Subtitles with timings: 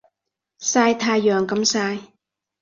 [0.59, 2.01] 曬太陽咁曬